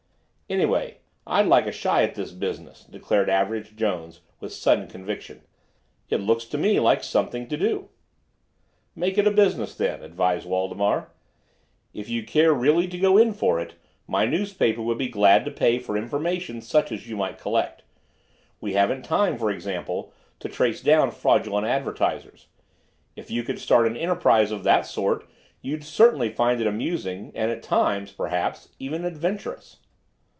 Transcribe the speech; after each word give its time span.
"Anyway, 0.51 0.97
I'd 1.25 1.45
like 1.45 1.65
a 1.65 1.71
shy 1.71 2.03
at 2.03 2.15
this 2.15 2.31
business," 2.31 2.83
declared 2.83 3.29
Average 3.29 3.73
Jones 3.77 4.19
with 4.41 4.51
sudden 4.51 4.87
conviction. 4.89 5.43
"It 6.09 6.19
looks 6.19 6.43
to 6.43 6.57
me 6.57 6.77
like 6.77 7.05
something 7.05 7.47
to 7.47 7.55
do." 7.55 7.87
"Make 8.93 9.17
it 9.17 9.25
a 9.25 9.31
business, 9.31 9.73
then," 9.73 10.03
advised 10.03 10.45
Waldemar. 10.45 11.09
"If 11.93 12.09
you 12.09 12.25
care 12.25 12.53
really 12.53 12.85
to 12.89 12.97
go 12.97 13.17
in 13.17 13.31
for 13.31 13.61
it, 13.61 13.75
my 14.09 14.25
newspaper 14.25 14.81
would 14.81 14.97
be 14.97 15.07
glad 15.07 15.45
to 15.45 15.51
pay 15.51 15.79
for 15.79 15.95
information 15.95 16.59
such 16.59 16.91
as 16.91 17.07
you 17.07 17.15
might 17.15 17.39
collect. 17.39 17.83
We 18.59 18.73
haven't 18.73 19.03
time, 19.05 19.37
for 19.37 19.49
example, 19.49 20.11
to 20.39 20.49
trace 20.49 20.81
down 20.81 21.11
fraudulent 21.11 21.65
advertisers. 21.65 22.47
If 23.15 23.31
you 23.31 23.43
could 23.43 23.57
start 23.59 23.87
an 23.87 23.95
enterprise 23.95 24.51
of 24.51 24.65
that 24.65 24.85
sort, 24.85 25.25
you'd 25.61 25.85
certainly 25.85 26.29
find 26.29 26.59
it 26.59 26.67
amusing, 26.67 27.31
and, 27.35 27.49
at 27.51 27.63
times, 27.63 28.11
perhaps, 28.11 28.67
even 28.79 29.05
adventurous." 29.05 29.77